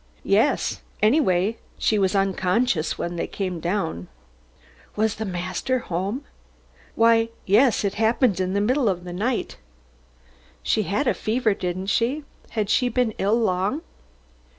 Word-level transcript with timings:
"Yes. 0.25 0.81
Anyway 1.03 1.57
she 1.77 1.99
was 1.99 2.15
unconscious 2.15 2.97
when 2.97 3.15
we 3.17 3.27
came 3.27 3.59
down." 3.59 4.07
"Was 4.95 5.13
the 5.13 5.25
master 5.25 5.75
at 5.75 5.83
home?" 5.89 6.23
"Why, 6.95 7.29
yes, 7.45 7.83
it 7.85 7.93
happened 8.01 8.39
in 8.39 8.53
the 8.53 8.61
middle 8.61 8.89
of 8.89 9.03
the 9.03 9.13
night." 9.13 9.57
"She 10.63 10.81
had 10.89 11.05
a 11.07 11.13
fever, 11.13 11.53
didn't 11.53 11.85
she? 11.91 12.23
Had 12.49 12.67
she 12.71 12.89
been 12.89 13.13
ill 13.19 13.35
long?" 13.39 13.83